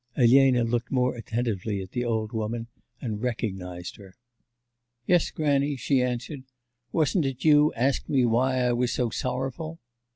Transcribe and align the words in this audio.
Elena 0.17 0.63
looked 0.63 0.91
more 0.91 1.13
attentively 1.15 1.79
at 1.79 1.91
the 1.91 2.03
old 2.03 2.31
woman 2.31 2.65
and 2.99 3.21
recognised 3.21 3.97
her. 3.97 4.15
'Yes, 5.05 5.29
grannie,' 5.29 5.75
she 5.75 6.01
answered, 6.01 6.41
'wasn't 6.91 7.25
it 7.27 7.45
you 7.45 7.71
asked 7.75 8.09
me 8.09 8.25
why 8.25 8.57
I 8.61 8.73
was 8.73 8.91
so 8.91 9.11
sorrowful? 9.11 9.77